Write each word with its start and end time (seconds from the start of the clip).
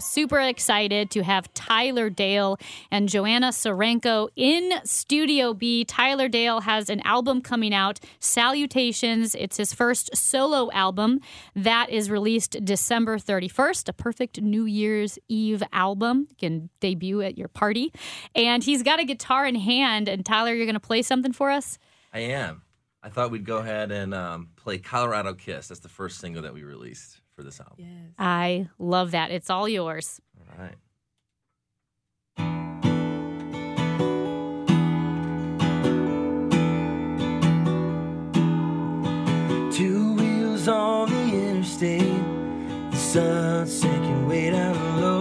super 0.00 0.40
excited 0.40 1.10
to 1.10 1.22
have 1.22 1.52
Tyler 1.54 2.10
Dale 2.10 2.58
and 2.90 3.08
Joanna 3.08 3.48
Serenko 3.48 4.28
in 4.36 4.72
Studio 4.84 5.54
B. 5.54 5.84
Tyler 5.84 6.28
Dale 6.28 6.60
has 6.60 6.90
an 6.90 7.00
album 7.00 7.40
coming 7.40 7.74
out, 7.74 8.00
Salutations. 8.18 9.34
It's 9.34 9.56
his 9.56 9.72
first 9.72 10.16
solo 10.16 10.70
album 10.72 11.20
that 11.54 11.90
is 11.90 12.10
released 12.10 12.64
December 12.64 13.18
31st, 13.18 13.88
a 13.88 13.92
perfect 13.92 14.40
New 14.40 14.64
Year's 14.64 15.18
Eve 15.28 15.62
album. 15.72 16.26
You 16.30 16.36
can 16.36 16.70
debut 16.80 17.22
at 17.22 17.38
your 17.38 17.48
party. 17.48 17.92
And 18.34 18.64
he's 18.64 18.82
got 18.82 19.00
a 19.00 19.04
guitar 19.04 19.46
in 19.46 19.54
hand. 19.54 20.08
And 20.08 20.24
Tyler, 20.24 20.54
you're 20.54 20.66
going 20.66 20.74
to 20.74 20.80
play 20.80 21.02
something 21.02 21.32
for 21.32 21.50
us? 21.50 21.78
I 22.12 22.20
am. 22.20 22.62
I 23.02 23.08
thought 23.08 23.30
we'd 23.30 23.46
go 23.46 23.58
ahead 23.58 23.92
and 23.92 24.12
um, 24.12 24.48
play 24.56 24.78
Colorado 24.78 25.34
Kiss. 25.34 25.68
That's 25.68 25.80
the 25.80 25.88
first 25.88 26.18
single 26.18 26.42
that 26.42 26.52
we 26.52 26.64
released 26.64 27.19
for 27.40 27.44
this 27.44 27.58
album. 27.60 27.76
Yes. 27.78 28.14
I 28.18 28.68
love 28.78 29.12
that. 29.12 29.30
It's 29.30 29.48
all 29.48 29.66
yours. 29.66 30.20
All 30.38 30.62
right. 30.62 30.76
Two 39.72 40.14
wheels 40.16 40.68
on 40.68 41.08
the 41.08 41.48
interstate, 41.48 42.22
the 42.90 42.96
sun 42.96 43.66
sinking 43.66 44.28
way 44.28 44.50
down 44.50 45.00
low. 45.00 45.19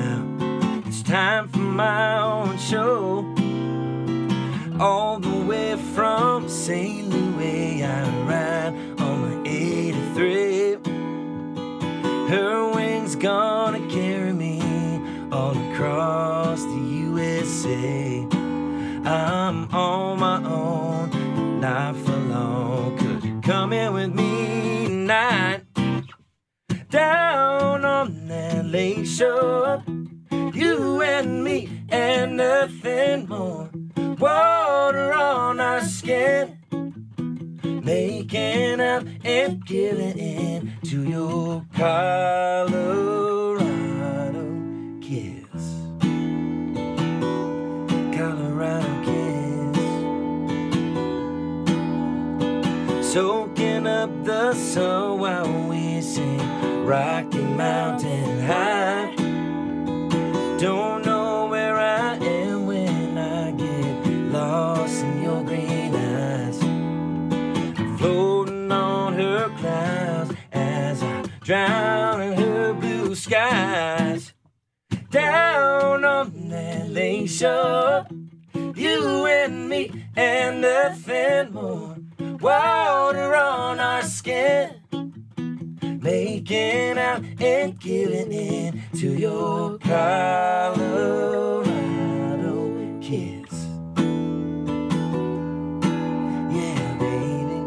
Out. 0.00 0.86
It's 0.86 1.02
time 1.02 1.48
for 1.48 1.58
my 1.58 2.18
own 2.18 2.58
show. 2.58 3.24
All 4.80 5.18
the 5.18 5.44
way 5.46 5.76
from 5.94 6.48
St. 6.48 7.08
Louis, 7.08 7.84
I 7.84 8.08
ride 8.26 8.74
on 9.00 9.14
my 9.22 9.48
83. 9.48 10.78
Her 12.28 12.72
wings 12.74 13.16
gonna 13.16 13.80
carry 13.88 14.32
me 14.32 14.60
all 15.30 15.56
across 15.72 16.62
the 16.64 16.80
USA. 17.06 18.26
I'm 19.04 19.68
on 19.74 20.20
my 20.20 20.42
own, 20.44 21.60
not 21.60 21.96
for 21.96 22.16
long. 22.16 22.96
Could 22.98 23.24
you 23.24 23.40
come 23.42 23.72
in 23.72 23.92
with 23.92 24.14
me 24.14 24.86
tonight? 24.86 25.62
Down 26.90 27.29
on 28.70 29.04
that 29.64 29.82
you 30.54 31.02
and 31.02 31.42
me 31.42 31.68
and 31.88 32.36
nothing 32.36 33.28
more. 33.28 33.68
Water 33.96 35.12
on 35.12 35.58
our 35.58 35.80
skin, 35.80 36.56
making 37.82 38.80
out 38.80 39.04
and 39.24 39.64
giving 39.66 40.18
in 40.18 40.72
to 40.84 41.02
your 41.02 41.66
Colorado 41.74 43.39
Soaking 53.12 53.88
up 53.88 54.24
the 54.24 54.54
sun 54.54 55.18
while 55.18 55.68
we 55.68 56.00
sing 56.00 56.38
Rocky 56.86 57.42
Mountain 57.42 58.40
High. 58.42 59.12
Don't 60.60 61.04
know 61.04 61.48
where 61.50 61.76
I 61.76 62.14
am 62.14 62.66
when 62.66 63.18
I 63.18 63.50
get 63.50 64.06
lost 64.30 65.02
in 65.02 65.24
your 65.24 65.42
green 65.42 65.92
eyes. 65.92 66.60
Floating 67.98 68.70
on 68.70 69.14
her 69.14 69.48
clouds 69.58 70.32
as 70.52 71.02
I 71.02 71.22
drown 71.40 72.22
in 72.22 72.34
her 72.34 72.74
blue 72.74 73.16
skies. 73.16 74.34
Down 75.10 76.04
on 76.04 76.48
that 76.50 76.88
lake 76.90 77.28
shore, 77.28 78.06
you 78.54 79.26
and 79.26 79.68
me 79.68 79.90
and 80.14 80.60
nothing 80.60 81.14
more. 81.14 81.19
Making 86.50 86.98
out 86.98 87.22
and 87.40 87.78
giving 87.78 88.32
in 88.32 88.82
to 88.92 89.14
your 89.14 89.78
Colorado 89.78 90.80
kiss. 93.00 93.68
Yeah, 96.50 96.96
baby. 96.98 97.62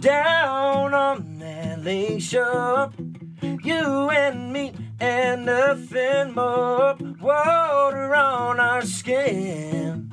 Down 0.00 0.92
on 0.92 1.38
that 1.38 1.82
lake 1.82 2.20
shore, 2.20 2.92
you 3.40 4.10
and 4.10 4.52
me 4.52 4.74
and 5.00 5.46
nothing 5.46 6.34
more. 6.34 6.94
Water 7.20 8.14
on 8.14 8.60
our 8.60 8.82
skin, 8.82 10.12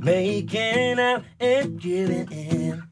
making 0.00 1.00
out 1.00 1.24
and 1.40 1.80
giving 1.80 2.30
in 2.30 2.91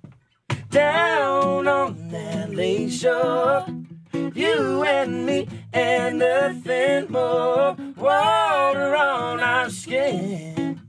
down 0.71 1.67
on 1.69 2.09
that 2.11 2.55
lake 2.55 2.91
shore. 2.91 3.67
You 4.13 4.85
and 4.85 5.27
me 5.27 5.49
and 5.73 6.19
nothing 6.21 7.11
more. 7.11 7.77
Water 7.97 8.95
on 8.97 9.41
our 9.41 9.69
skin. 9.69 10.81